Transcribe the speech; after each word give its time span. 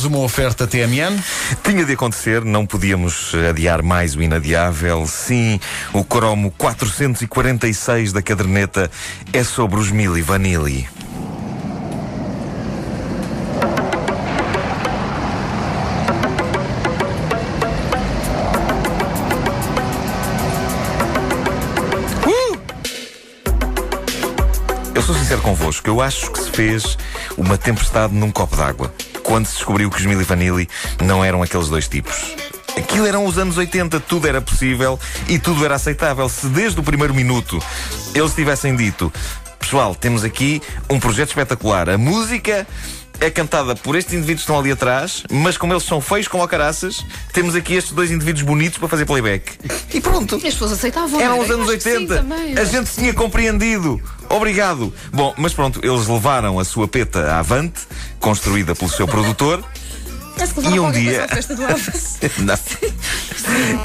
Cromos, 0.00 0.04
uma 0.04 0.18
oferta 0.18 0.66
TMN. 0.66 1.18
Tinha 1.62 1.84
de 1.84 1.92
acontecer, 1.92 2.44
não 2.44 2.66
podíamos 2.66 3.32
adiar 3.48 3.82
mais 3.82 4.14
o 4.14 4.22
inadiável. 4.22 5.06
Sim, 5.06 5.60
o 5.92 6.04
cromo 6.04 6.52
446 6.56 8.12
da 8.12 8.22
caderneta 8.22 8.90
é 9.32 9.42
sobre 9.42 9.78
os 9.78 9.90
Mili 9.90 10.22
Vanilli. 10.22 10.88
Eu 24.94 25.02
sou 25.02 25.14
sincero 25.14 25.40
convosco, 25.40 25.88
eu 25.88 26.00
acho 26.00 26.30
que 26.32 26.40
se 26.40 26.50
fez 26.50 26.98
uma 27.36 27.56
tempestade 27.56 28.14
num 28.14 28.30
copo 28.30 28.56
d'água 28.56 28.92
quando 29.30 29.46
se 29.46 29.54
descobriu 29.54 29.88
que 29.88 29.96
os 29.96 30.04
Mili 30.04 30.24
Vanilli 30.24 30.68
não 31.04 31.24
eram 31.24 31.40
aqueles 31.40 31.68
dois 31.68 31.86
tipos. 31.86 32.34
Aquilo 32.76 33.06
eram 33.06 33.24
os 33.24 33.38
anos 33.38 33.56
80, 33.56 34.00
tudo 34.00 34.26
era 34.26 34.40
possível 34.40 34.98
e 35.28 35.38
tudo 35.38 35.64
era 35.64 35.76
aceitável. 35.76 36.28
Se 36.28 36.48
desde 36.48 36.80
o 36.80 36.82
primeiro 36.82 37.14
minuto 37.14 37.62
eles 38.12 38.34
tivessem 38.34 38.74
dito: 38.74 39.12
Pessoal, 39.60 39.94
temos 39.94 40.24
aqui 40.24 40.60
um 40.90 40.98
projeto 40.98 41.28
espetacular, 41.28 41.90
a 41.90 41.96
música 41.96 42.66
é 43.20 43.30
cantada 43.30 43.76
por 43.76 43.94
estes 43.94 44.14
indivíduos 44.14 44.40
que 44.40 44.50
estão 44.50 44.58
ali 44.58 44.72
atrás, 44.72 45.22
mas 45.30 45.56
como 45.56 45.72
eles 45.74 45.84
são 45.84 46.00
feios 46.00 46.26
como 46.26 46.46
caraças, 46.48 47.06
temos 47.32 47.54
aqui 47.54 47.74
estes 47.74 47.92
dois 47.92 48.10
indivíduos 48.10 48.42
bonitos 48.42 48.78
para 48.78 48.88
fazer 48.88 49.06
playback. 49.06 49.52
E 49.94 50.00
pronto. 50.00 50.34
As 50.34 50.42
pessoas 50.42 50.72
aceitavam. 50.72 51.20
Eram 51.20 51.38
os 51.38 51.48
anos 51.48 51.68
Eu 51.68 51.74
acho 51.74 51.84
que 51.84 51.90
sim, 51.90 51.98
80. 51.98 52.16
também. 52.16 52.58
a 52.58 52.64
gente 52.64 52.90
tinha 52.90 53.14
compreendido. 53.14 54.02
Obrigado. 54.30 54.94
Bom, 55.12 55.34
mas 55.36 55.52
pronto, 55.52 55.80
eles 55.82 56.06
levaram 56.06 56.58
a 56.58 56.64
sua 56.64 56.86
peta 56.86 57.34
avante, 57.34 57.80
construída 58.20 58.74
pelo 58.74 58.90
seu 58.90 59.06
produtor. 59.06 59.62
E 60.72 60.80
um 60.80 60.90
dia. 60.90 61.24
à. 61.24 62.58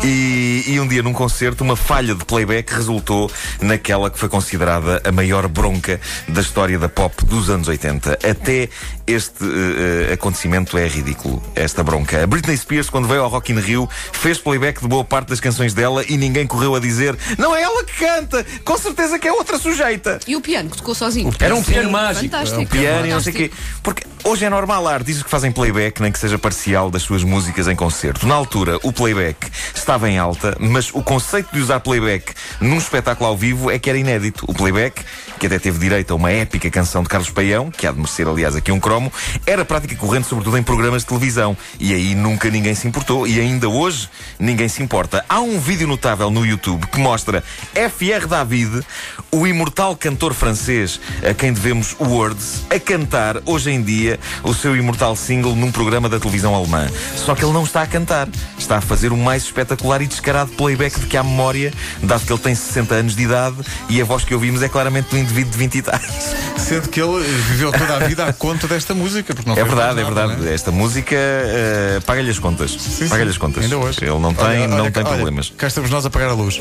E, 0.04 0.64
e 0.68 0.80
um 0.80 0.88
dia 0.88 1.02
num 1.02 1.14
concerto, 1.14 1.64
uma 1.64 1.76
falha 1.76 2.14
de 2.14 2.23
playback 2.26 2.72
resultou 2.73 3.32
naquela 3.62 4.10
que 4.10 4.20
foi 4.20 4.30
considerada 4.30 5.02
a 5.04 5.12
maior 5.12 5.48
bronca 5.48 6.00
da 6.28 6.42
história 6.42 6.78
da 6.78 6.90
pop 6.90 7.26
dos 7.26 7.50
anos 7.50 7.68
80. 7.68 8.20
Até 8.30 8.70
este 9.08 9.44
eh, 9.44 10.14
acontecimento 10.14 10.78
é 10.78 10.88
ridículo, 10.88 11.42
esta 11.56 11.84
bronca. 11.84 12.23
A 12.23 12.28
Britney 12.28 12.58
Spears, 12.58 12.89
quando 12.89 13.08
veio 13.08 13.22
ao 13.22 13.30
Rock 13.30 13.52
in 13.52 13.59
Rio, 13.59 13.89
fez 14.11 14.38
playback 14.38 14.81
de 14.81 14.88
boa 14.88 15.03
parte 15.03 15.30
das 15.30 15.39
canções 15.39 15.73
dela 15.73 16.03
e 16.08 16.17
ninguém 16.17 16.48
correu 16.48 16.75
a 16.75 16.80
dizer 16.80 17.17
não 17.38 17.56
é 17.56 17.61
ela 17.61 17.83
que 17.83 17.94
canta, 17.94 18.45
com 18.64 18.78
certeza 18.78 19.20
que 19.20 19.28
é 19.28 19.31
outra 19.31 19.58
sujeita. 19.58 20.20
E 20.28 20.36
o 20.36 20.42
piano 20.42 20.70
que 20.70 20.78
tocou 20.78 20.95
sozinho. 20.95 21.33
Era 21.39 21.56
um 21.56 21.64
piano 21.64 21.92
mágico. 21.92 22.26
Fantástico. 22.26 22.72
Piano 22.72 23.06
e 23.06 23.09
não 23.09 23.22
sei 23.22 23.33
o 23.33 23.36
quê. 23.36 23.50
Fantástico. 23.50 23.81
Porque 23.83 24.03
hoje 24.23 24.45
é 24.45 24.50
normal 24.50 24.88
há 24.88 24.94
artistas 24.94 25.23
que 25.23 25.30
fazem 25.30 25.52
playback, 25.52 26.02
nem 26.02 26.11
que 26.11 26.20
seja 26.20 26.38
parcial 26.39 26.89
das 26.89 27.03
suas 27.03 27.23
músicas 27.23 27.67
em 27.67 27.76
concerto. 27.76 28.26
Na 28.26 28.36
altura, 28.36 28.80
o 28.83 28.92
playback 28.92 29.50
estava 29.73 30.09
em 30.09 30.17
alta, 30.17 30.56
mas 30.59 30.89
o 30.94 31.03
conceito 31.03 31.53
de 31.53 31.59
usar 31.59 31.80
playback 31.80 32.33
num 32.59 32.78
espetáculo 32.78 33.30
ao 33.30 33.38
vivo 33.38 33.70
é 33.70 33.77
que 33.77 33.89
era 33.89 33.99
inédito. 33.99 34.45
O 34.48 34.54
playback, 34.54 35.04
que 35.39 35.45
até 35.45 35.60
teve 35.60 35.77
direito 35.77 36.11
a 36.11 36.16
uma 36.16 36.32
épica 36.32 36.70
canção 36.70 37.04
de 37.04 37.10
Carlos 37.10 37.30
Paião, 37.30 37.70
que 37.70 37.86
há 37.86 37.92
de 37.92 37.98
merecer, 37.98 38.27
aliás, 38.27 38.55
aqui 38.55 38.72
um 38.72 38.80
cromo, 38.95 39.11
era 39.45 39.66
prática 39.66 39.95
corrente, 39.95 40.28
sobretudo 40.28 40.58
em 40.58 40.64
programas 40.64 41.02
de 41.02 41.08
televisão. 41.08 41.58
E 41.80 41.94
aí 41.94 42.16
nunca 42.16 42.50
ninguém 42.50 42.73
se 42.73 42.88
importou, 42.88 43.28
e 43.28 43.39
ainda 43.39 43.67
hoje 43.67 44.10
ninguém 44.39 44.70
se 44.70 44.82
importa. 44.82 45.26
Há 45.28 45.42
um 45.42 45.60
vídeo 45.60 45.88
notável 45.88 46.32
no 46.32 46.45
YouTube 46.45 46.88
que 46.88 47.00
mostra 47.00 47.44
FR 47.73 48.28
David, 48.28 48.86
o 49.32 49.45
imortal 49.45 49.95
cantor 49.95 50.34
francês 50.34 51.00
a 51.30 51.34
quem 51.34 51.52
devemos 51.52 51.95
Words, 52.00 52.64
a 52.70 52.80
cantar 52.80 53.38
hoje 53.45 53.72
em 53.72 53.82
dia 53.82 54.20
o 54.44 54.54
seu 54.54 54.76
imortal 54.76 55.16
single 55.16 55.55
num 55.55 55.72
programa 55.72 56.08
da 56.08 56.20
televisão 56.20 56.55
alemã. 56.55 56.88
Só 57.16 57.36
que 57.36 57.44
ele 57.44 57.54
não 57.54 57.64
está 57.64 57.82
a 57.82 57.88
cantar, 57.88 58.30
está 58.58 58.78
a 58.78 58.82
fazer 58.82 59.11
o 59.11 59.17
mais 59.17 59.44
espetacular 59.44 60.02
e 60.02 60.08
descarado 60.08 60.52
playback 60.52 61.00
de 61.00 61.08
que 61.08 61.17
há 61.17 61.23
memória, 61.23 61.73
dado 62.02 62.26
que 62.26 62.32
ele 62.32 62.42
tem 62.42 62.55
60 62.55 62.95
anos 62.95 63.16
de 63.16 63.23
idade 63.23 63.58
e 63.89 64.02
a 64.02 64.05
voz 64.05 64.23
que 64.23 64.34
ouvimos 64.34 64.61
é 64.61 64.70
claramente 64.70 65.14
um 65.16 65.20
indivíduo 65.20 65.52
de 65.52 65.58
20 65.58 65.76
e 65.76 65.82
tais. 65.82 66.36
Sendo 66.58 66.89
que 66.89 67.02
ele 67.02 67.23
viveu 67.50 67.72
toda 67.72 67.95
a 67.98 68.00
vida 68.08 68.26
à 68.26 68.34
conta 68.34 68.67
desta 68.67 68.85
música. 68.94 69.34
Porque 69.34 69.50
não 69.50 69.58
É 69.58 69.64
verdade, 69.64 70.00
é 70.00 70.04
nada, 70.04 70.16
verdade. 70.16 70.42
não 70.42 70.48
é? 70.50 70.54
Esta 70.54 70.72
música 70.72 71.16
eh, 71.16 72.00
paga-lhe 72.06 72.30
as 72.30 72.40
contas. 72.40 72.72
sim. 72.72 73.08
Paga-lhe 73.10 73.30
as 73.32 73.38
contas. 73.38 73.64
Ainda 73.64 73.78
hoje. 73.78 74.00
Ele 74.02 74.20
não 74.20 74.34
tem, 74.34 74.46
Olha, 74.46 74.68
não 74.68 74.78
olha, 74.84 74.92
tem 74.92 75.04
olha, 75.04 75.14
problemas. 75.16 75.52
Cá 75.58 75.68
estamos 75.68 75.90
nós 75.90 76.06
a 76.06 76.10
pagar 76.10 76.30
a 76.30 76.34
luz. 76.34 76.60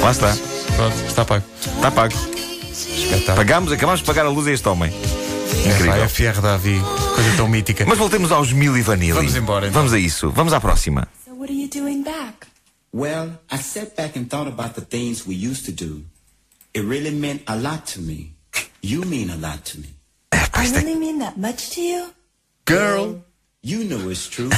Lá 0.00 0.10
está. 0.10 0.36
Pronto, 0.76 0.96
está 1.06 1.24
pago. 1.24 1.44
Está 1.76 1.90
pago. 1.90 2.14
Espetáculo. 2.72 3.36
Pagámos, 3.36 3.72
acabamos 3.72 4.00
de 4.00 4.06
pagar 4.06 4.26
a 4.26 4.28
luz 4.28 4.46
a 4.46 4.52
este 4.52 4.68
homem. 4.68 4.92
É, 5.64 5.68
Incrível. 5.68 5.92
pá, 6.00 6.08
FR 6.08 6.40
Davi, 6.40 6.80
coisa 7.14 7.36
tão 7.36 7.48
mítica. 7.48 7.84
Mas 7.86 7.98
voltemos 7.98 8.30
aos 8.30 8.52
Mili 8.52 8.82
Vanilli. 8.82 9.12
Vamos 9.12 9.34
embora, 9.36 9.66
então. 9.66 9.80
Vamos 9.80 9.92
a 9.92 9.98
isso. 9.98 10.30
Vamos 10.30 10.52
à 10.52 10.60
próxima. 10.60 11.08
So 11.24 11.32
what 11.34 11.50
are 11.50 11.58
you 11.60 11.68
doing 11.68 12.02
back? 12.02 12.46
Well, 12.94 13.30
I 13.50 13.58
sat 13.58 13.94
back 13.96 14.18
and 14.18 14.26
thought 14.26 14.48
about 14.48 14.74
the 14.74 14.82
things 14.82 15.26
we 15.26 15.34
used 15.34 15.64
to 15.66 15.72
do. 15.72 16.02
It 16.74 16.84
really 16.86 17.10
meant 17.10 17.42
a 17.46 17.54
lot 17.56 17.86
to 17.94 18.00
me. 18.00 18.34
You 18.82 19.04
mean 19.04 19.30
a 19.30 19.36
lot 19.36 19.64
to 19.72 19.78
me. 19.78 19.95
I 20.58 20.70
really 20.70 20.94
mean 20.94 21.18
that 21.18 21.36
much 21.36 21.70
to 21.70 21.80
you? 21.82 22.12
Girl, 22.64 23.22
you 23.62 23.84
know 23.84 24.08
it's 24.08 24.26
true. 24.26 24.48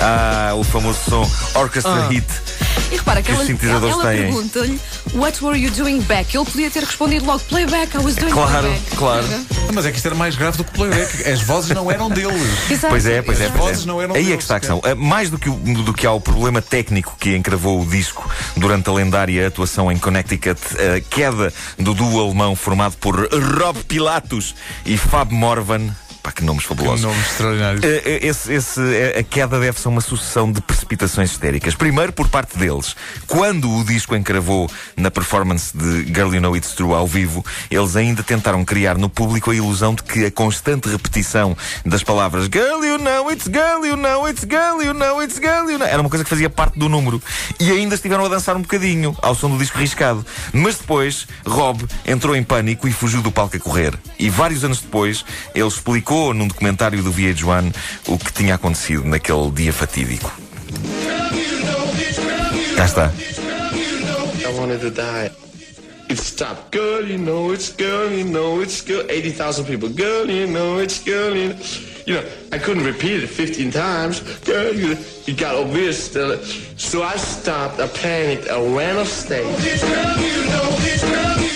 Ah, 0.00 0.54
o 0.54 0.64
famoso 0.64 1.10
som 1.10 1.60
Orchestra 1.60 2.08
Hit. 2.08 2.24
E 2.92 2.96
repara 2.96 3.22
que 3.22 3.32
Que 3.32 3.66
ela, 3.66 3.88
ela 3.88 4.02
pergunta-lhe 4.04 4.78
What 5.14 5.42
were 5.44 5.58
you 5.58 5.70
doing 5.70 6.00
back? 6.02 6.36
Ele 6.36 6.44
podia 6.44 6.70
ter 6.70 6.84
respondido 6.84 7.24
logo 7.26 7.40
Playback, 7.40 7.94
I 7.96 7.98
was 8.00 8.14
doing 8.16 8.32
Claro, 8.32 8.50
playback. 8.68 8.96
claro. 8.96 9.26
Mas 9.74 9.86
é 9.86 9.90
que 9.90 9.96
isto 9.96 10.06
era 10.06 10.14
mais 10.14 10.36
grave 10.36 10.56
do 10.58 10.64
que 10.64 10.70
o 10.70 10.74
playback. 10.74 11.28
As 11.30 11.40
vozes 11.42 11.70
não 11.70 11.90
eram 11.90 12.10
dele. 12.10 12.32
Exato. 12.70 12.88
Pois 12.90 13.06
é, 13.06 13.22
pois 13.22 13.40
é. 13.40 13.46
As 13.46 13.50
Pois 13.52 13.62
vozes 13.64 13.84
é. 13.84 13.86
não 13.86 14.02
eram 14.02 14.14
Aí 14.14 14.20
é 14.22 14.24
deles 14.24 14.36
que 14.36 14.42
está 14.42 14.56
a 14.56 14.60
questão. 14.60 14.80
Ah, 14.84 14.94
Mais 14.94 15.30
do 15.30 15.38
que, 15.38 15.48
o, 15.48 15.54
do 15.54 15.92
que 15.94 16.06
há 16.06 16.12
o 16.12 16.20
problema 16.20 16.60
técnico 16.60 17.16
que 17.18 17.34
encravou 17.34 17.80
o 17.82 17.86
disco 17.86 18.28
durante 18.56 18.88
a 18.90 18.92
lendária 18.92 19.46
atuação 19.46 19.90
em 19.90 19.96
Connecticut, 19.98 20.60
a 20.96 21.00
queda 21.00 21.52
do 21.78 21.94
duo 21.94 22.20
alemão 22.22 22.54
formado 22.54 22.96
por 22.98 23.16
Rob 23.32 23.78
Pilatus 23.84 24.54
e 24.84 24.96
Fab 24.98 25.32
Morvan. 25.32 25.94
Pá, 26.22 26.30
que 26.30 26.44
nomes 26.44 26.62
fabulosos. 26.64 27.02
nome 27.04 27.18
extraordinário. 27.20 27.80
Eh, 27.82 28.02
eh, 28.04 28.26
esse- 28.28 28.52
esse, 28.52 28.80
eh, 28.80 29.18
a 29.18 29.22
queda 29.24 29.58
deve-se 29.58 29.88
a 29.88 29.90
uma 29.90 30.00
sucessão 30.00 30.52
de 30.52 30.60
precipitações 30.60 31.32
histéricas. 31.32 31.74
Primeiro, 31.74 32.12
por 32.12 32.28
parte 32.28 32.56
deles. 32.56 32.94
Quando 33.26 33.68
o 33.68 33.82
disco 33.84 34.14
encravou 34.14 34.70
na 34.96 35.10
performance 35.10 35.76
de 35.76 36.04
Girl 36.14 36.32
You 36.32 36.40
Know 36.40 36.56
It's 36.56 36.74
True 36.74 36.92
ao 36.94 37.08
vivo, 37.08 37.44
eles 37.68 37.96
ainda 37.96 38.22
tentaram 38.22 38.64
criar 38.64 38.96
no 38.98 39.08
público 39.08 39.50
a 39.50 39.54
ilusão 39.56 39.96
de 39.96 40.04
que 40.04 40.24
a 40.24 40.30
constante 40.30 40.88
repetição 40.88 41.56
das 41.84 42.04
palavras 42.04 42.44
Girl 42.44 42.84
You 42.84 42.98
Know 42.98 43.28
It's 43.32 43.46
Girl 43.46 43.84
You 43.84 43.96
Know 43.96 44.28
It's 44.28 44.42
Girl 44.42 44.80
You 44.80 44.94
Know 44.94 45.20
It's 45.24 45.36
Girl 45.38 45.68
You 45.72 45.78
Know 45.78 45.88
era 45.88 46.00
uma 46.00 46.08
coisa 46.08 46.22
que 46.22 46.30
fazia 46.30 46.48
parte 46.48 46.78
do 46.78 46.88
número. 46.88 47.20
E 47.58 47.68
ainda 47.72 47.96
estiveram 47.96 48.24
a 48.24 48.28
dançar 48.28 48.56
um 48.56 48.62
bocadinho 48.62 49.16
ao 49.20 49.34
som 49.34 49.50
do 49.50 49.58
disco 49.58 49.76
riscado. 49.76 50.24
Mas 50.52 50.78
depois, 50.78 51.26
Rob 51.44 51.84
entrou 52.06 52.36
em 52.36 52.44
pânico 52.44 52.86
e 52.86 52.92
fugiu 52.92 53.20
do 53.22 53.32
palco 53.32 53.56
a 53.56 53.58
correr. 53.60 53.92
E 54.20 54.30
vários 54.30 54.62
anos 54.62 54.78
depois, 54.80 55.24
ele 55.52 55.66
explicou 55.66 56.11
num 56.34 56.46
documentário 56.46 57.02
do 57.02 57.12
VH1 57.12 57.74
o 58.06 58.18
que 58.18 58.32
tinha 58.32 58.54
acontecido 58.56 59.04
naquele 59.04 59.50
dia 59.50 59.72
fatídico. 59.72 60.30
Cá 62.76 62.84
está. 62.84 63.12
I 64.42 64.58
wanted 64.58 64.80
to 64.80 64.90
die. 64.90 65.30
It 66.08 66.18
stopped. 66.18 66.76
Girl, 66.76 67.08
you 67.08 67.16
know 67.16 67.54
it's 67.54 67.70
girl, 67.70 68.12
you 68.12 68.24
know 68.24 68.62
it's 68.62 68.82
girl. 68.82 69.04
80,000 69.08 69.64
people. 69.64 69.88
Girl, 69.88 70.28
you 70.28 70.46
know 70.46 70.82
it's 70.82 71.02
girl, 71.02 71.34
you 71.34 71.48
know. 71.48 71.56
You 72.04 72.14
know, 72.16 72.24
I 72.52 72.58
couldn't 72.58 72.84
repeat 72.84 73.22
it 73.22 73.28
15 73.28 73.70
times. 73.70 74.20
Girl, 74.44 74.74
you 74.74 74.96
It 75.26 75.38
got 75.38 75.54
obvious. 75.54 76.12
So 76.76 77.02
I 77.02 77.16
stopped, 77.16 77.78
I 77.78 77.86
panicked, 77.86 78.48
I 78.50 78.58
ran 78.60 78.98
off 78.98 79.08
stage. 79.08 79.46
Enfim. 80.92 81.51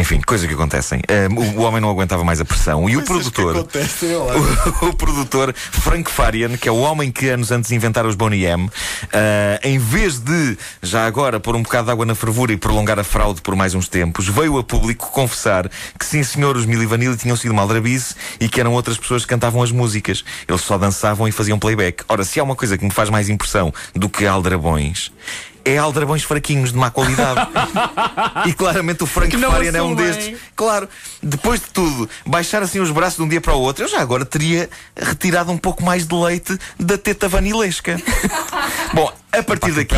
Enfim, 0.00 0.20
coisas 0.22 0.48
que 0.48 0.54
acontecem. 0.54 1.02
Um, 1.30 1.58
o, 1.58 1.62
homem 1.62 1.80
não 1.80 1.90
aguentava 1.90 2.24
mais 2.24 2.40
a 2.40 2.44
pressão. 2.44 2.88
E 2.88 2.96
o 2.96 3.04
produtor. 3.04 3.56
Acontece, 3.56 4.14
olha. 4.14 4.40
O, 4.80 4.86
o 4.86 4.94
produtor 4.94 5.52
Frank 5.54 6.10
Farian, 6.10 6.56
que 6.56 6.68
é 6.68 6.72
o 6.72 6.78
homem 6.78 7.10
que 7.10 7.28
anos 7.28 7.50
antes 7.50 7.68
de 7.68 7.74
inventar 7.74 8.06
os 8.06 8.14
Boney 8.14 8.44
M, 8.44 8.70
ah, 9.12 9.60
em 9.62 9.78
vez 9.78 10.18
de, 10.18 10.56
já 10.82 11.06
agora, 11.06 11.38
pôr 11.38 11.54
um 11.54 11.62
bocado 11.62 11.86
de 11.86 11.92
água 11.92 12.06
na 12.06 12.14
fervura 12.14 12.52
e 12.52 12.56
prolongar 12.56 12.98
a 12.98 13.04
fraude 13.04 13.42
por 13.42 13.54
mais 13.54 13.74
uns 13.74 13.88
tempos, 13.88 14.26
veio 14.28 14.58
a 14.58 14.64
público 14.64 15.10
confessar 15.10 15.68
que 15.98 16.04
sim 16.04 16.22
senhor, 16.22 16.56
os 16.56 16.64
Milli 16.64 16.86
Vanilli 16.86 17.16
tinham 17.16 17.36
sido 17.36 17.50
uma 17.50 17.62
aldrabice 17.62 18.14
e 18.40 18.48
que 18.48 18.60
eram 18.60 18.72
outras 18.72 18.96
pessoas 18.96 19.22
que 19.22 19.28
cantavam 19.28 19.62
as 19.62 19.70
músicas. 19.70 20.24
Eles 20.48 20.62
só 20.62 20.78
dançavam 20.78 21.28
e 21.28 21.32
faziam 21.32 21.58
playback. 21.58 22.04
Ora, 22.08 22.24
se 22.24 22.40
há 22.40 22.42
uma 22.42 22.56
coisa 22.56 22.78
que 22.78 22.84
me 22.84 22.90
faz 22.90 23.10
mais 23.10 23.28
impressão 23.28 23.72
do 23.94 24.08
que 24.08 24.26
aldrabões, 24.26 25.12
é 25.64 25.78
aldrabões 25.78 26.22
fraquinhos 26.22 26.72
de 26.72 26.78
má 26.78 26.90
qualidade. 26.90 27.48
e 28.46 28.52
claramente 28.52 29.02
o 29.02 29.06
Frank 29.06 29.36
Farian 29.36 29.76
é 29.76 29.82
um 29.82 29.94
destes. 29.94 30.38
Claro, 30.54 30.88
depois 31.22 31.60
de 31.60 31.66
tudo, 31.70 32.08
baixar 32.26 32.62
assim 32.62 32.80
os 32.80 32.90
braços 32.90 33.16
de 33.16 33.22
um 33.22 33.28
dia 33.28 33.40
para 33.40 33.54
o 33.54 33.60
outro, 33.60 33.84
eu 33.84 33.88
já 33.88 34.00
agora 34.00 34.24
teria 34.24 34.68
retirado 34.96 35.50
um 35.50 35.58
pouco 35.58 35.82
mais 35.82 36.06
de 36.06 36.14
leite 36.14 36.58
da 36.78 36.96
teta 36.96 37.28
vanilesca. 37.28 38.00
Bom, 38.94 39.12
a 39.32 39.42
partir 39.42 39.72
daqui, 39.72 39.94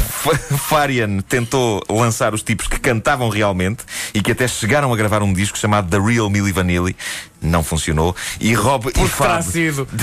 Fa- 0.00 0.56
Farian 0.58 1.18
tentou 1.28 1.82
lançar 1.88 2.32
os 2.34 2.42
tipos 2.42 2.66
que 2.66 2.78
cantavam 2.78 3.28
realmente 3.28 3.84
e 4.14 4.20
que 4.22 4.32
até 4.32 4.46
chegaram 4.48 4.92
a 4.92 4.96
gravar 4.96 5.22
um 5.22 5.32
disco 5.32 5.58
chamado 5.58 5.88
The 5.90 5.98
Real 5.98 6.30
Milli 6.30 6.52
Vanilli. 6.52 6.96
Não 7.40 7.62
funcionou. 7.62 8.16
E 8.40 8.52
Rob 8.52 8.88
e 8.88 8.92
terá 8.92 9.06
Fab. 9.08 9.42
sido. 9.44 9.86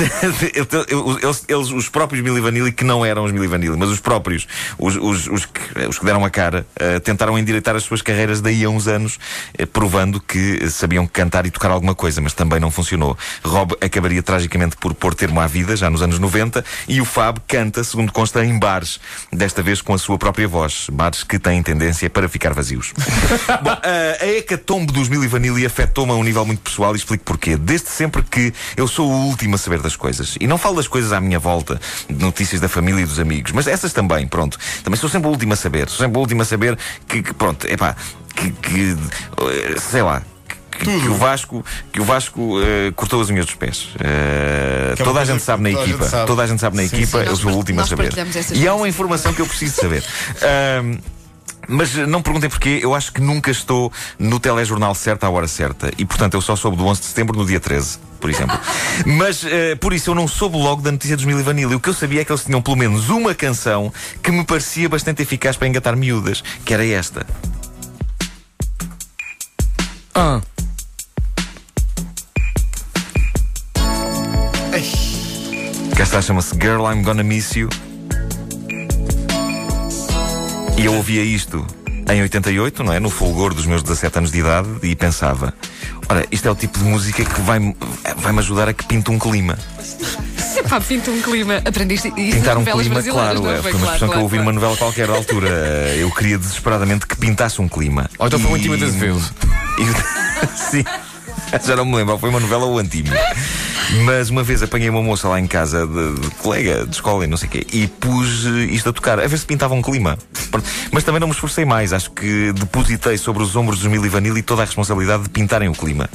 eles, 0.56 1.46
eles- 1.50 1.72
os 1.72 1.90
próprios 1.90 2.24
Milli 2.24 2.40
Vanilli, 2.40 2.72
que 2.72 2.84
não 2.86 3.06
eram 3.06 3.26
os 3.26 3.32
Milli 3.34 3.48
Vanilli, 3.48 3.76
mas 3.78 3.90
os 3.90 4.00
próprios, 4.00 4.48
os, 4.78 4.96
os, 4.96 5.28
os, 5.28 5.46
que, 5.46 5.80
os 5.90 6.00
que 6.00 6.06
deram 6.06 6.24
a 6.24 6.30
cara, 6.30 6.66
eh, 6.80 6.98
tentaram 7.00 7.38
endireitar 7.38 7.76
as 7.76 7.84
suas 7.84 8.02
carreiras 8.02 8.40
daí 8.40 8.64
a 8.64 8.70
uns 8.70 8.88
anos, 8.88 9.20
eh, 9.58 9.66
provando 9.66 10.20
que 10.22 10.70
sabiam 10.70 11.06
cantar 11.06 11.46
e 11.46 11.52
tocar 11.52 11.72
alguma 11.72 11.94
coisa, 11.94 12.22
mas 12.22 12.32
também 12.34 12.60
não 12.60 12.72
funcionou. 12.72 13.18
Rob 13.44 13.76
acabaria 13.82 14.24
tragicamente 14.24 14.78
por 14.78 14.94
pôr 14.94 15.14
termo 15.14 15.42
à 15.42 15.48
vida, 15.48 15.76
já 15.76 15.90
nos 15.90 16.02
anos 16.02 16.20
90, 16.20 16.64
e 16.88 17.02
o 17.02 17.06
Fab 17.06 17.40
canta, 17.48 17.84
segundo 17.84 18.14
consta, 18.14 18.35
em 18.44 18.58
bares, 18.58 19.00
desta 19.32 19.62
vez 19.62 19.82
com 19.82 19.94
a 19.94 19.98
sua 19.98 20.18
própria 20.18 20.48
voz. 20.48 20.88
Bares 20.92 21.24
que 21.24 21.40
têm 21.40 21.62
tendência 21.62 22.10
para 22.10 22.28
ficar 22.28 22.54
vazios. 22.54 22.94
Bom, 23.62 23.72
a, 23.72 24.24
a 24.24 24.28
hecatombe 24.28 24.92
dos 24.92 25.10
Milli 25.10 25.28
Vanilli 25.28 25.66
afetou-me 25.66 26.12
a 26.12 26.16
um 26.16 26.24
nível 26.24 26.46
muito 26.46 26.62
pessoal 26.62 26.94
e 26.94 26.98
explico 26.98 27.24
porquê. 27.24 27.56
Desde 27.58 27.90
sempre 27.90 28.24
que 28.24 28.54
eu 28.76 28.88
sou 28.88 29.10
o 29.10 29.26
último 29.28 29.56
a 29.56 29.58
saber 29.58 29.82
das 29.82 29.96
coisas. 29.96 30.38
E 30.40 30.48
não 30.48 30.58
falo 30.58 30.76
das 30.76 30.88
coisas 30.88 31.14
à 31.14 31.22
minha 31.22 31.40
volta, 31.40 31.80
de 32.10 32.24
notícias 32.24 32.62
da 32.62 32.68
família 32.68 33.02
e 33.02 33.06
dos 33.06 33.20
amigos, 33.20 33.52
mas 33.52 33.68
essas 33.68 33.94
também, 33.94 34.28
pronto. 34.28 34.58
Também 34.84 35.00
sou 35.00 35.10
sempre 35.10 35.28
o 35.28 35.32
último 35.32 35.54
a 35.54 35.56
saber. 35.56 35.90
Sou 35.90 36.06
sempre 36.06 36.18
o 36.18 36.22
último 36.22 36.42
a 36.42 36.46
saber 36.46 36.78
que, 37.08 37.22
que 37.22 37.34
pronto, 37.34 37.68
epá, 37.68 37.96
que, 38.36 38.52
que 38.52 38.92
eh, 38.92 39.80
sei 39.80 40.02
lá. 40.02 40.22
Que, 40.80 41.02
que 41.02 41.08
o 41.08 41.16
Vasco, 41.16 41.66
que 41.92 42.02
o 42.02 42.04
Vasco 42.04 42.60
eh, 42.62 42.92
cortou 42.96 43.22
as 43.22 43.30
unhas 43.30 43.46
dos 43.46 43.56
pés. 43.56 43.90
Uma 44.98 45.06
toda 45.06 45.22
a 45.22 45.26
gente 45.26 45.42
sabe 45.42 45.64
na 45.64 45.72
equipa. 45.72 46.04
sabe. 46.06 46.28
Toda 46.28 46.44
a 46.44 46.48
gente 46.48 46.60
sabe 46.60 46.78
na 46.78 46.84
Sim, 46.88 46.96
equipa, 46.96 47.24
sim. 47.24 47.30
eu 47.30 47.36
sou 47.36 47.52
o 47.52 47.56
último 47.56 47.82
a 47.82 47.86
saber. 47.88 48.14
E 48.54 48.68
há 48.68 48.74
uma 48.74 48.88
informação 48.88 49.34
que 49.34 49.42
eu 49.42 49.46
preciso 49.46 49.76
saber. 49.82 50.04
Mas 51.68 51.96
não 51.96 52.20
me 52.20 52.24
perguntem 52.24 52.50
porquê, 52.50 52.80
eu 52.82 52.94
acho 52.94 53.12
que 53.12 53.22
nunca 53.22 53.50
estou 53.50 53.92
no 54.20 54.40
telejornal 54.40 54.94
certo 54.94 55.24
à 55.24 55.30
hora 55.30 55.48
certa. 55.48 55.92
E 55.98 56.06
portanto 56.06 56.36
eu 56.36 56.42
só 56.42 56.56
soube 56.56 56.78
do 56.78 56.86
11 56.86 57.02
de 57.02 57.08
setembro 57.08 57.38
no 57.38 57.46
dia 57.46 57.60
13, 57.60 57.98
por 58.20 58.30
exemplo. 58.30 58.58
Mas 59.06 59.44
eh, 59.44 59.76
por 59.76 59.94
isso 59.94 60.12
eu 60.12 60.16
não 60.16 60.28
soube 60.28 60.58
logo 60.58 60.82
da 60.82 60.92
notícia 60.92 61.16
dos 61.16 61.26
Milli 61.26 61.44
Vanilli. 61.44 61.76
O 61.76 61.80
que 61.80 61.90
eu 61.90 61.94
sabia 61.94 62.22
é 62.22 62.26
que 62.26 62.32
eles 62.32 62.44
tinham 62.44 62.62
pelo 62.62 62.76
menos 62.76 63.10
uma 63.10 63.34
canção 63.34 63.92
que 64.22 64.32
me 64.32 64.44
parecia 64.44 64.88
bastante 64.88 65.22
eficaz 65.22 65.58
para 65.58 65.68
engatar 65.68 65.96
miúdas, 65.96 66.44
que 66.64 66.74
era 66.74 66.86
esta. 66.86 67.26
Ah, 70.14 70.42
Cá 75.96 76.04
está, 76.04 76.22
chama-se 76.22 76.54
Girl 76.56 76.86
I'm 76.92 77.02
Gonna 77.04 77.24
Miss 77.24 77.56
You. 77.56 77.70
E 80.78 80.86
eu 80.86 80.94
ouvia 80.94 81.24
isto 81.24 81.66
em 82.12 82.22
88, 82.22 82.84
não 82.84 82.94
é? 82.94 83.00
No 83.00 83.10
fulgor 83.10 83.54
dos 83.54 83.66
meus 83.66 83.82
17 83.82 84.18
anos 84.18 84.32
de 84.32 84.40
idade 84.40 84.68
e 84.84 84.96
pensava: 84.96 85.54
ora, 86.10 86.26
isto 86.32 86.48
é 86.48 86.52
o 86.52 86.56
tipo 86.56 86.78
de 86.78 86.84
música 86.86 87.24
que 87.24 87.42
vai-me 87.42 87.76
vai 88.18 88.38
ajudar 88.40 88.68
a 88.70 88.74
que 88.74 88.84
pinte 88.86 89.10
um 89.10 89.18
clima. 89.18 89.58
Epá, 90.58 90.82
pinta 90.82 91.12
um 91.12 91.22
clima. 91.22 91.62
Aprendiste 91.66 92.08
isso 92.18 92.38
Pintar 92.38 92.58
um 92.58 92.66
clima, 92.66 93.04
claro, 93.04 93.42
não 93.42 93.52
é, 93.52 93.62
foi? 93.62 93.72
foi 93.72 93.80
uma 93.82 93.86
expressão 93.86 94.10
que 94.10 94.16
eu 94.16 94.22
ouvi 94.22 94.38
claro, 94.38 94.44
numa 94.52 94.54
novela 94.54 94.78
qualquer 94.78 95.08
da 95.08 95.14
altura. 95.14 95.50
Eu 96.00 96.10
queria 96.12 96.38
desesperadamente 96.38 97.06
que 97.06 97.16
pintasse 97.18 97.62
um 97.62 97.68
clima. 97.68 98.10
Ou 98.18 98.28
então 98.28 98.40
foi 98.40 98.52
um 98.52 98.56
E- 98.58 98.60
Antímio 98.60 98.88
Azevedo. 98.88 99.22
e- 99.80 100.58
Sim, 100.58 100.84
já 101.66 101.76
não 101.76 101.86
me 101.86 101.96
lembro, 101.98 102.18
foi 102.18 102.30
uma 102.30 102.40
novela 102.40 102.66
ou 102.66 102.80
antímio. 102.80 103.14
Mas 104.04 104.30
uma 104.30 104.44
vez 104.44 104.64
apanhei 104.64 104.90
uma 104.90 105.02
moça 105.02 105.28
lá 105.28 105.40
em 105.40 105.48
casa 105.48 105.86
de, 105.86 106.20
de 106.20 106.30
colega 106.36 106.86
de 106.86 106.96
escola 106.96 107.24
e 107.24 107.28
não 107.28 107.38
sei 107.38 107.48
o 107.48 107.52
quê 107.52 107.66
e 107.72 107.88
pus 107.88 108.46
eh, 108.46 108.66
isto 108.72 108.90
a 108.90 108.94
tocar, 108.94 109.20
a 109.20 109.28
ver 109.28 109.38
se 109.38 109.46
pintava 109.46 109.74
um 109.74 109.82
clima. 109.82 110.18
Mas 110.92 111.04
também 111.04 111.20
não 111.20 111.28
me 111.28 111.34
esforcei 111.34 111.66
mais, 111.66 111.94
acho 111.94 112.12
que 112.12 112.52
depositei 112.54 113.18
sobre 113.18 113.44
os 113.44 113.56
ombros 113.56 113.80
dos 113.80 113.88
Milli 113.88 114.08
Vanilli 114.08 114.42
toda 114.42 114.62
a 114.62 114.66
responsabilidade 114.66 115.24
de 115.24 115.30
pintarem 115.30 115.68
o 115.68 115.74
clima. 115.74 116.10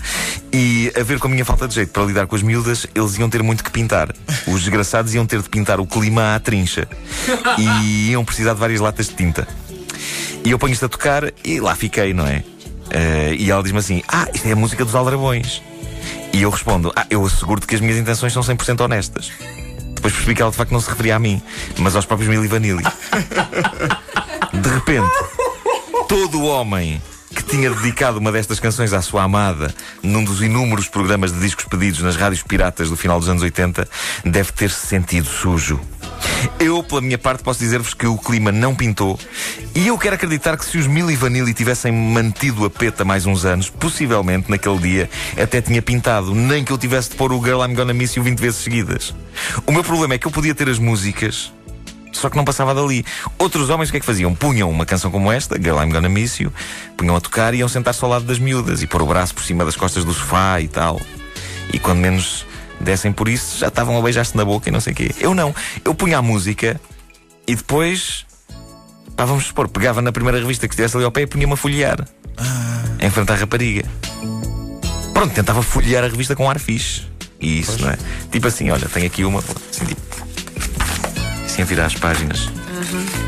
E 0.52 0.92
a 0.98 1.02
ver 1.02 1.18
com 1.18 1.28
a 1.28 1.30
minha 1.30 1.44
falta 1.44 1.68
de 1.68 1.74
jeito 1.74 1.92
para 1.92 2.04
lidar 2.04 2.26
com 2.26 2.34
as 2.34 2.42
miúdas, 2.42 2.86
eles 2.94 3.18
iam 3.18 3.28
ter 3.28 3.42
muito 3.42 3.62
que 3.62 3.70
pintar. 3.70 4.12
Os 4.46 4.60
desgraçados 4.60 5.14
iam 5.14 5.26
ter 5.26 5.42
de 5.42 5.48
pintar 5.48 5.80
o 5.80 5.86
clima 5.86 6.34
à 6.34 6.40
trincha 6.40 6.88
e 7.58 8.10
iam 8.10 8.24
precisar 8.24 8.54
de 8.54 8.60
várias 8.60 8.80
latas 8.80 9.08
de 9.08 9.14
tinta. 9.14 9.46
E 10.44 10.50
eu 10.50 10.58
ponho 10.58 10.72
isto 10.72 10.86
a 10.86 10.88
tocar 10.88 11.32
e 11.44 11.60
lá 11.60 11.74
fiquei, 11.74 12.14
não 12.14 12.26
é? 12.26 12.42
Eh, 12.90 13.36
e 13.38 13.50
ela 13.50 13.62
diz-me 13.62 13.78
assim: 13.78 14.02
Ah, 14.08 14.26
isto 14.32 14.48
é 14.48 14.52
a 14.52 14.56
música 14.56 14.84
dos 14.84 14.94
aldrabões. 14.94 15.62
E 16.40 16.42
eu 16.42 16.48
respondo: 16.48 16.90
Ah, 16.96 17.06
eu 17.10 17.22
asseguro-te 17.22 17.66
que 17.66 17.74
as 17.74 17.82
minhas 17.82 17.98
intenções 17.98 18.32
são 18.32 18.42
100% 18.42 18.80
honestas. 18.80 19.30
Depois 19.94 20.14
percebi 20.14 20.34
que 20.34 20.40
ela 20.40 20.50
de 20.50 20.56
facto 20.56 20.72
não 20.72 20.80
se 20.80 20.88
referia 20.88 21.16
a 21.16 21.18
mim, 21.18 21.42
mas 21.76 21.94
aos 21.94 22.06
próprios 22.06 22.30
Milli 22.30 22.48
Vanilli. 22.48 22.82
De 24.54 24.68
repente, 24.70 25.10
todo 26.08 26.40
o 26.40 26.46
homem 26.46 27.02
que 27.28 27.42
tinha 27.42 27.68
dedicado 27.68 28.18
uma 28.18 28.32
destas 28.32 28.58
canções 28.58 28.94
à 28.94 29.02
sua 29.02 29.22
amada 29.22 29.74
num 30.02 30.24
dos 30.24 30.40
inúmeros 30.40 30.88
programas 30.88 31.30
de 31.30 31.40
discos 31.40 31.66
pedidos 31.66 32.00
nas 32.00 32.16
rádios 32.16 32.42
piratas 32.42 32.88
do 32.88 32.96
final 32.96 33.20
dos 33.20 33.28
anos 33.28 33.42
80 33.42 33.86
deve 34.24 34.50
ter-se 34.52 34.86
sentido 34.86 35.26
sujo. 35.26 35.78
Eu, 36.58 36.82
pela 36.82 37.00
minha 37.00 37.18
parte, 37.18 37.42
posso 37.42 37.60
dizer-vos 37.60 37.94
que 37.94 38.06
o 38.06 38.16
clima 38.16 38.52
não 38.52 38.74
pintou 38.74 39.18
e 39.74 39.86
eu 39.86 39.96
quero 39.96 40.14
acreditar 40.14 40.56
que 40.56 40.64
se 40.64 40.78
os 40.78 40.86
Milli 40.86 41.14
Vanilli 41.16 41.54
tivessem 41.54 41.92
mantido 41.92 42.64
a 42.64 42.70
peta 42.70 43.04
mais 43.04 43.24
uns 43.24 43.44
anos, 43.44 43.70
possivelmente 43.70 44.50
naquele 44.50 44.78
dia 44.78 45.10
até 45.40 45.60
tinha 45.60 45.80
pintado, 45.80 46.34
nem 46.34 46.64
que 46.64 46.72
eu 46.72 46.78
tivesse 46.78 47.10
de 47.10 47.16
pôr 47.16 47.32
o 47.32 47.42
Girl 47.42 47.64
I'm 47.64 47.74
Gonna 47.74 47.94
Miss 47.94 48.14
You 48.14 48.22
20 48.22 48.38
vezes 48.38 48.60
seguidas. 48.60 49.14
O 49.66 49.72
meu 49.72 49.84
problema 49.84 50.14
é 50.14 50.18
que 50.18 50.26
eu 50.26 50.30
podia 50.30 50.54
ter 50.54 50.68
as 50.68 50.78
músicas 50.78 51.52
só 52.12 52.28
que 52.28 52.36
não 52.36 52.44
passava 52.44 52.74
dali. 52.74 53.04
Outros 53.38 53.70
homens 53.70 53.88
o 53.88 53.92
que 53.92 53.98
é 53.98 54.00
que 54.00 54.06
faziam? 54.06 54.34
Punham 54.34 54.68
uma 54.68 54.84
canção 54.84 55.10
como 55.10 55.30
esta, 55.32 55.56
Girl 55.56 55.80
I'm 55.80 55.90
Gonna 55.90 56.08
Miss 56.08 56.40
You, 56.40 56.52
punham 56.96 57.16
a 57.16 57.20
tocar 57.20 57.54
e 57.54 57.58
iam 57.58 57.68
sentar-se 57.68 58.04
ao 58.04 58.10
lado 58.10 58.24
das 58.24 58.38
miúdas 58.38 58.82
e 58.82 58.86
pôr 58.86 59.00
o 59.02 59.06
braço 59.06 59.34
por 59.34 59.44
cima 59.44 59.64
das 59.64 59.76
costas 59.76 60.04
do 60.04 60.12
sofá 60.12 60.60
e 60.60 60.68
tal. 60.68 61.00
E 61.72 61.78
quando 61.78 62.00
menos 62.00 62.44
dessem 62.80 63.12
por 63.12 63.28
isso, 63.28 63.58
já 63.58 63.68
estavam 63.68 63.98
a 63.98 64.02
beijar-se 64.02 64.36
na 64.36 64.44
boca 64.44 64.68
e 64.68 64.72
não 64.72 64.80
sei 64.80 64.92
o 64.92 64.96
quê. 64.96 65.10
Eu 65.20 65.34
não. 65.34 65.54
Eu 65.84 65.94
punha 65.94 66.18
a 66.18 66.22
música 66.22 66.80
e 67.46 67.54
depois, 67.54 68.24
pá, 69.16 69.24
vamos 69.24 69.44
supor, 69.46 69.68
pegava 69.68 70.00
na 70.02 70.12
primeira 70.12 70.38
revista 70.38 70.66
que 70.66 70.74
estivesse 70.74 70.96
ali 70.96 71.04
ao 71.04 71.12
pé 71.12 71.22
e 71.22 71.26
punha-me 71.26 71.52
a 71.52 71.56
folhear. 71.56 72.06
Em 73.00 73.10
frente 73.10 73.30
à 73.32 73.34
rapariga. 73.34 73.84
Pronto, 75.12 75.34
tentava 75.34 75.62
folhear 75.62 76.04
a 76.04 76.08
revista 76.08 76.34
com 76.36 76.48
ar 76.48 76.58
fixe. 76.58 77.02
E 77.40 77.60
isso, 77.60 77.80
não 77.80 77.90
é? 77.90 77.98
Tipo 78.30 78.48
assim, 78.48 78.70
olha, 78.70 78.86
tenho 78.88 79.06
aqui 79.06 79.24
uma, 79.24 79.40
assim, 79.40 79.84
tipo, 79.86 80.00
assim 81.46 81.62
a 81.62 81.64
virar 81.64 81.86
as 81.86 81.94
páginas. 81.94 82.50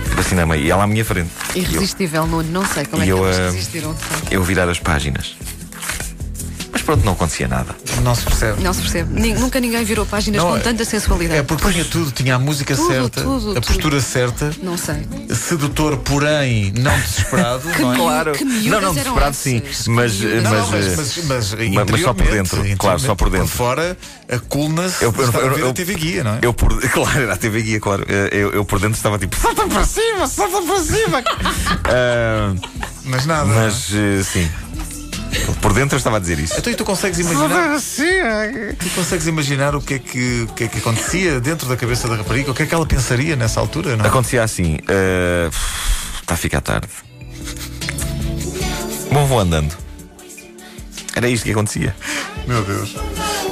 Tipo 0.08 0.20
assim 0.20 0.34
na 0.34 0.44
meio. 0.46 0.62
E 0.64 0.70
ela 0.70 0.84
à 0.84 0.86
minha 0.86 1.04
frente. 1.04 1.30
Eu- 1.54 1.62
Irresistível, 1.62 2.26
Nuno. 2.26 2.50
Não 2.50 2.66
sei 2.66 2.84
como 2.84 3.02
é 3.02 3.06
E 3.06 3.08
que 3.08 3.12
eu, 3.12 3.24
eles 3.24 3.38
eh, 3.38 3.44
resistiram. 3.46 3.96
eu 4.30 4.42
virar 4.42 4.68
as 4.68 4.78
páginas. 4.78 5.34
Pronto, 6.92 7.04
não 7.06 7.12
acontecia 7.14 7.48
nada. 7.48 7.74
Não 8.02 8.14
se 8.14 8.22
percebe. 8.22 8.62
Não 8.62 8.72
se 8.74 8.80
percebe. 8.82 9.18
Ni- 9.18 9.32
nunca 9.32 9.58
ninguém 9.58 9.82
virou 9.82 10.04
páginas 10.04 10.42
Não, 10.42 10.50
com 10.50 10.56
é- 10.58 10.60
tanta 10.60 10.84
sensualidade. 10.84 11.40
É 11.40 11.42
porque 11.42 11.70
tinha 11.72 11.84
tudo, 11.86 12.10
tinha 12.10 12.34
a 12.34 12.38
música 12.38 12.76
Tudo, 12.76 12.88
certa, 12.88 13.22
tudo, 13.22 13.50
a 13.52 13.54
tudo. 13.54 13.66
postura 13.66 14.00
certa, 14.00 14.50
Não 14.62 14.76
sei. 14.76 15.06
sedutor, 15.34 15.96
porém 15.98 16.70
não 16.76 16.94
desesperado. 17.00 17.62
Que 17.72 17.80
não 17.82 17.94
é? 17.94 17.96
Claro. 17.96 18.32
que 18.32 18.44
miúdas 18.44 18.64
não, 18.64 18.70
não, 18.70 18.76
eram 18.78 18.94
desesperado 18.94 19.34
sim. 19.36 19.62
essas? 19.64 19.84
Que 19.84 19.90
Mas, 19.90 20.12
miúdas 20.20 20.42
Não, 20.42 20.50
mas, 20.50 20.60
não, 20.60 20.70
mas, 20.70 20.84
eh, 20.86 20.94
mas, 20.96 20.98
mas, 20.98 21.54
mas- 21.54 21.90
mas 21.90 22.00
só 22.02 22.12
por 22.14 22.26
dentro, 22.26 22.76
claro, 22.76 22.98
só 22.98 23.14
por 23.14 23.30
dentro. 23.30 23.48
Por 23.48 23.54
fora, 23.56 23.96
a 24.30 24.38
coluna-se 24.38 25.02
Eu- 25.04 25.14
eu- 25.16 25.22
a 25.24 25.26
eu- 25.26 25.50
ver 25.54 25.60
eu- 25.60 25.70
a 25.70 25.72
TV 25.72 25.94
Guia, 25.94 26.24
não 26.24 26.32
é? 26.34 26.38
Eu 26.42 26.52
por, 26.52 26.78
claro, 26.92 27.22
era 27.22 27.32
a 27.32 27.36
TV 27.38 27.62
Guia, 27.62 27.80
claro. 27.80 28.04
Eh, 28.06 28.28
Eu, 28.32 28.52
eu 28.52 28.64
por 28.66 28.78
dentro 28.80 28.96
estava 28.96 29.18
tipo, 29.18 29.34
salta 29.36 29.66
para 29.66 29.84
cima, 29.84 30.26
salta 30.26 30.60
para 30.60 30.80
cima. 30.82 31.22
Ah, 31.84 32.54
Mas 33.04 33.24
nada. 33.26 33.50
é? 33.50 33.54
mas 33.54 33.88
eh, 33.94 34.22
sim. 34.22 34.48
Por 35.60 35.72
dentro 35.72 35.94
eu 35.94 35.98
estava 35.98 36.16
a 36.16 36.20
dizer 36.20 36.38
isso. 36.38 36.54
Então 36.56 36.72
e 36.72 36.76
tu 36.76 36.84
consegues 36.84 37.18
imaginar? 37.18 37.78
Tu 38.78 38.90
consegues 38.94 39.26
imaginar 39.26 39.74
o 39.74 39.80
que, 39.80 39.94
é 39.94 39.98
que, 39.98 40.46
o 40.48 40.52
que 40.54 40.64
é 40.64 40.68
que 40.68 40.78
acontecia 40.78 41.40
dentro 41.40 41.68
da 41.68 41.76
cabeça 41.76 42.08
da 42.08 42.16
rapariga? 42.16 42.50
O 42.50 42.54
que 42.54 42.62
é 42.62 42.66
que 42.66 42.74
ela 42.74 42.86
pensaria 42.86 43.36
nessa 43.36 43.60
altura, 43.60 43.96
não 43.96 44.04
é? 44.04 44.08
Acontecia 44.08 44.42
assim, 44.42 44.78
eh, 44.88 45.50
está 46.20 46.34
a 46.34 46.36
ficar 46.36 46.60
tarde. 46.60 46.88
Bom, 49.10 49.26
vou 49.26 49.38
andando. 49.38 49.76
Era 51.14 51.28
isto 51.28 51.44
que 51.44 51.50
acontecia. 51.50 51.94
Meu 52.46 52.64
Deus. 52.64 52.96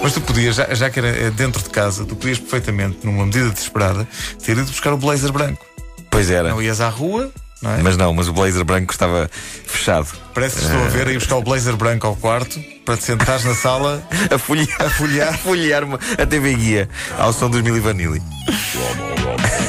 Mas 0.02 0.14
tu 0.14 0.20
podias, 0.22 0.56
já, 0.56 0.72
já 0.74 0.88
que 0.88 0.98
era 0.98 1.08
eh, 1.08 1.30
dentro 1.30 1.62
de 1.62 1.68
casa, 1.68 2.04
tu 2.04 2.16
podias 2.16 2.38
perfeitamente, 2.38 2.98
numa 3.04 3.26
medida 3.26 3.50
desesperada, 3.50 4.08
ter 4.42 4.52
ido 4.52 4.64
buscar 4.64 4.92
o 4.92 4.96
blazer 4.96 5.30
branco. 5.30 5.64
Pois 6.10 6.30
era. 6.30 6.48
Não 6.48 6.62
ias 6.62 6.80
à 6.80 6.88
rua, 6.88 7.30
não 7.62 7.72
é? 7.72 7.82
Mas 7.82 7.96
não, 7.96 8.12
mas 8.12 8.28
o 8.28 8.32
blazer 8.32 8.64
branco 8.64 8.92
estava 8.92 9.30
fechado. 9.66 10.08
Parece 10.34 10.56
que 10.56 10.64
estou 10.64 10.82
a 10.82 10.88
ver 10.88 11.08
aí 11.08 11.14
buscar 11.14 11.36
o 11.36 11.42
blazer 11.42 11.76
branco 11.76 12.06
ao 12.06 12.16
quarto 12.16 12.58
para 12.84 12.96
te 12.96 13.04
sentares 13.04 13.44
na 13.44 13.54
sala 13.54 14.02
A 14.34 14.38
folhear, 14.38 14.82
a 14.82 14.90
folhear. 14.90 15.28
a 15.34 15.38
folhear 15.38 15.84
a 16.18 16.26
TV 16.26 16.54
Guia 16.54 16.88
ao 17.18 17.32
som 17.32 17.50
dos 17.50 17.60
Milli 17.62 17.80
Vanilli. 17.80 18.22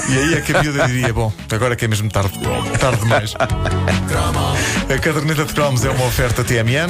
E 0.09 0.17
aí 0.17 0.33
é 0.35 0.41
que 0.41 0.55
a 0.55 0.61
miúda 0.61 0.87
diria: 0.87 1.13
Bom, 1.13 1.31
agora 1.51 1.75
que 1.75 1.85
é 1.85 1.87
mesmo 1.87 2.09
tarde, 2.09 2.31
tarde 2.79 3.01
demais. 3.01 3.33
A 4.93 4.99
caderneta 4.99 5.45
de 5.45 5.53
cromos 5.53 5.85
é 5.85 5.89
uma 5.89 6.05
oferta 6.05 6.43
TMN. 6.43 6.89